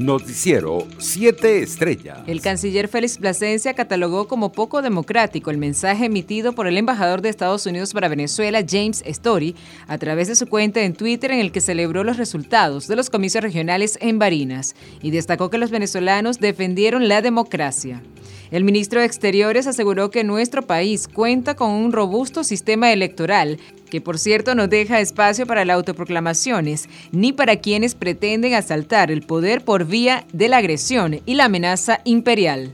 [0.00, 2.20] Noticiero 7 Estrellas.
[2.26, 7.28] El canciller Félix Plasencia catalogó como poco democrático el mensaje emitido por el embajador de
[7.28, 9.54] Estados Unidos para Venezuela, James Story,
[9.88, 13.10] a través de su cuenta en Twitter en el que celebró los resultados de los
[13.10, 18.02] comicios regionales en Barinas y destacó que los venezolanos defendieron la democracia.
[18.50, 23.58] El ministro de Exteriores aseguró que nuestro país cuenta con un robusto sistema electoral
[23.90, 29.22] que por cierto no deja espacio para las autoproclamaciones ni para quienes pretenden asaltar el
[29.22, 32.72] poder por vía de la agresión y la amenaza imperial.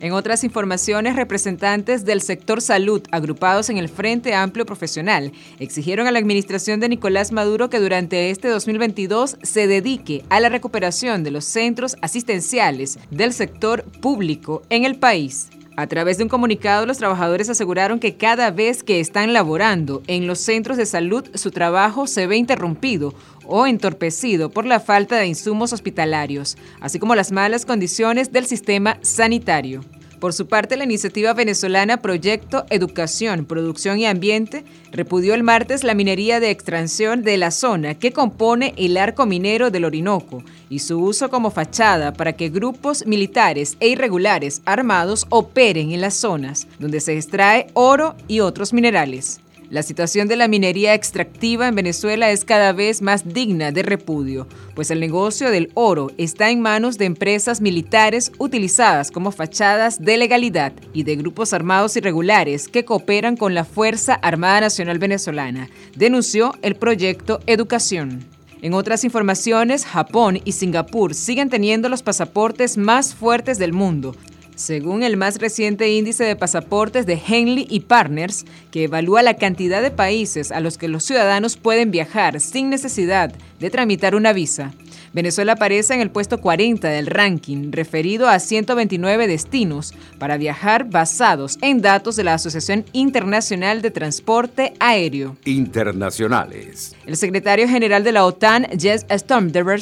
[0.00, 6.10] En otras informaciones, representantes del sector salud agrupados en el Frente Amplio Profesional exigieron a
[6.10, 11.30] la administración de Nicolás Maduro que durante este 2022 se dedique a la recuperación de
[11.30, 15.48] los centros asistenciales del sector público en el país.
[15.78, 20.26] A través de un comunicado, los trabajadores aseguraron que cada vez que están laborando en
[20.26, 23.12] los centros de salud, su trabajo se ve interrumpido
[23.44, 28.96] o entorpecido por la falta de insumos hospitalarios, así como las malas condiciones del sistema
[29.02, 29.82] sanitario.
[30.26, 35.94] Por su parte, la iniciativa venezolana Proyecto Educación, Producción y Ambiente repudió el martes la
[35.94, 40.98] minería de extracción de la zona que compone el arco minero del Orinoco y su
[40.98, 46.98] uso como fachada para que grupos militares e irregulares armados operen en las zonas donde
[46.98, 49.38] se extrae oro y otros minerales.
[49.68, 54.46] La situación de la minería extractiva en Venezuela es cada vez más digna de repudio,
[54.76, 60.18] pues el negocio del oro está en manos de empresas militares utilizadas como fachadas de
[60.18, 66.54] legalidad y de grupos armados irregulares que cooperan con la Fuerza Armada Nacional Venezolana, denunció
[66.62, 68.24] el proyecto Educación.
[68.62, 74.14] En otras informaciones, Japón y Singapur siguen teniendo los pasaportes más fuertes del mundo,
[74.56, 79.82] según el más reciente índice de pasaportes de Henley y Partners, que evalúa la cantidad
[79.82, 84.72] de países a los que los ciudadanos pueden viajar sin necesidad de tramitar una visa.
[85.16, 91.56] Venezuela aparece en el puesto 40 del ranking, referido a 129 destinos para viajar basados
[91.62, 95.34] en datos de la Asociación Internacional de Transporte Aéreo.
[95.46, 96.94] Internacionales.
[97.06, 99.80] El secretario general de la OTAN, Jens Stoltenberg,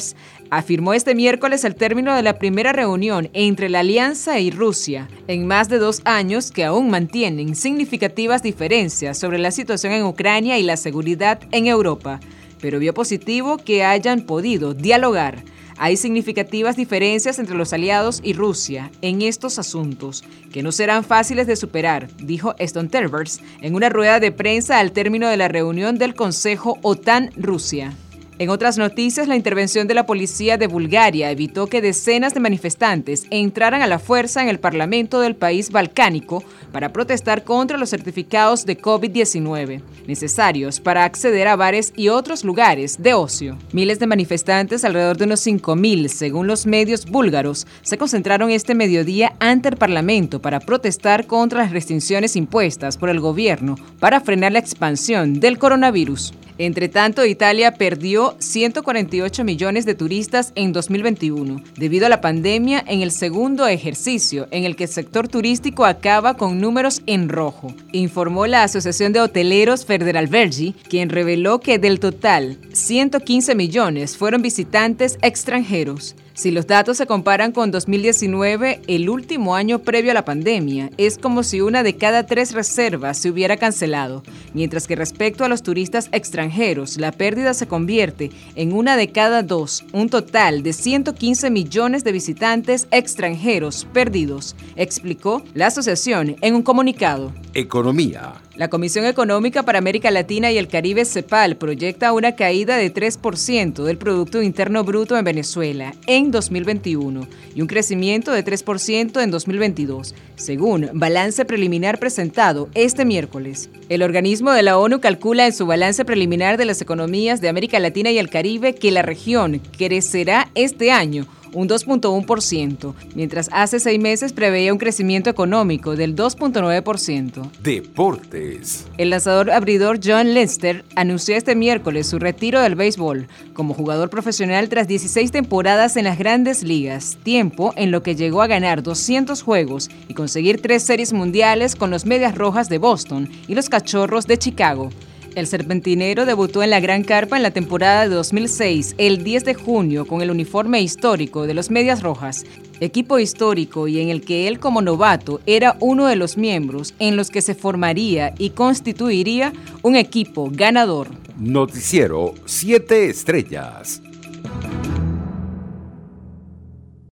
[0.51, 5.47] afirmó este miércoles el término de la primera reunión entre la Alianza y Rusia en
[5.47, 10.63] más de dos años que aún mantienen significativas diferencias sobre la situación en Ucrania y
[10.63, 12.21] la seguridad en Europa
[12.65, 15.43] pero vio positivo que hayan podido dialogar.
[15.77, 21.45] Hay significativas diferencias entre los aliados y Rusia en estos asuntos, que no serán fáciles
[21.45, 23.29] de superar, dijo Stoltenberg
[23.61, 27.93] en una rueda de prensa al término de la reunión del Consejo OTAN-Rusia.
[28.37, 33.27] En otras noticias, la intervención de la policía de Bulgaria evitó que decenas de manifestantes
[33.29, 38.65] entraran a la fuerza en el Parlamento del país balcánico para protestar contra los certificados
[38.65, 43.57] de COVID-19 necesarios para acceder a bares y otros lugares de ocio.
[43.71, 49.33] Miles de manifestantes, alrededor de unos 5.000 según los medios búlgaros, se concentraron este mediodía
[49.39, 54.59] ante el Parlamento para protestar contra las restricciones impuestas por el gobierno para frenar la
[54.59, 56.33] expansión del coronavirus.
[56.57, 63.01] Entre tanto, Italia perdió 148 millones de turistas en 2021 debido a la pandemia en
[63.01, 68.47] el segundo ejercicio en el que el sector turístico acaba con números en rojo, informó
[68.47, 76.15] la Asociación de Hoteleros Federalbergi, quien reveló que del total 115 millones fueron visitantes extranjeros.
[76.35, 81.17] Si los datos se comparan con 2019, el último año previo a la pandemia, es
[81.17, 84.21] como si una de cada tres reservas se hubiera cancelado,
[84.53, 89.43] mientras que respecto a los turistas extranjeros, la pérdida se convierte en una de cada
[89.43, 96.63] dos, un total de 115 millones de visitantes extranjeros perdidos, explicó la asociación en un
[96.63, 97.31] comunicado.
[97.53, 98.41] Economía.
[98.55, 103.83] La Comisión Económica para América Latina y el Caribe CEPAL proyecta una caída de 3%
[103.83, 110.15] del Producto Interno Bruto en Venezuela en 2021 y un crecimiento de 3% en 2022,
[110.37, 113.69] según balance preliminar presentado este miércoles.
[113.89, 117.77] El organismo de la ONU calcula en su balance preliminar de las economías de América
[117.79, 123.99] Latina y el Caribe que la región crecerá este año un 2.1%, mientras hace seis
[123.99, 127.49] meses preveía un crecimiento económico del 2.9%.
[127.63, 128.85] Deportes.
[128.97, 134.69] El lanzador abridor John Lester anunció este miércoles su retiro del béisbol como jugador profesional
[134.69, 139.41] tras 16 temporadas en las grandes ligas, tiempo en lo que llegó a ganar 200
[139.41, 144.27] juegos y conseguir tres series mundiales con los Medias Rojas de Boston y los Cachorros
[144.27, 144.89] de Chicago.
[145.35, 149.53] El Serpentinero debutó en la Gran Carpa en la temporada de 2006, el 10 de
[149.53, 152.45] junio, con el uniforme histórico de los Medias Rojas,
[152.79, 157.17] equipo histórico y en el que él como novato era uno de los miembros en
[157.17, 159.51] los que se formaría y constituiría
[159.81, 161.09] un equipo ganador.
[161.37, 164.01] Noticiero 7 Estrellas.